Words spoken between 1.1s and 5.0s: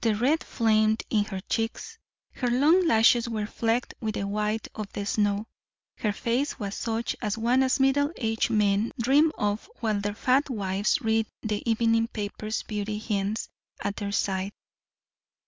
her cheeks; her long lashes were flecked with the white of